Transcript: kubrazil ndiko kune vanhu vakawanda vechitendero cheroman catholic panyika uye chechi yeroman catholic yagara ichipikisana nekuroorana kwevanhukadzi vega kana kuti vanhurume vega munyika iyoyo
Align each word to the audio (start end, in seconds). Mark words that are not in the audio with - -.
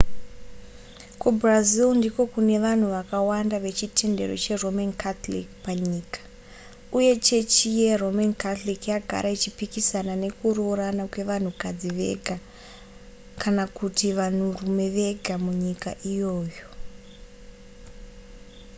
kubrazil 1.21 1.89
ndiko 1.99 2.21
kune 2.33 2.55
vanhu 2.65 2.87
vakawanda 2.95 3.55
vechitendero 3.65 4.35
cheroman 4.43 4.91
catholic 5.01 5.47
panyika 5.65 6.19
uye 6.97 7.13
chechi 7.25 7.67
yeroman 7.79 8.31
catholic 8.43 8.81
yagara 8.93 9.27
ichipikisana 9.35 10.13
nekuroorana 10.23 11.03
kwevanhukadzi 11.13 11.89
vega 11.99 12.37
kana 13.41 13.63
kuti 13.77 14.07
vanhurume 14.17 14.85
vega 14.97 15.35
munyika 15.45 15.89
iyoyo 16.11 16.65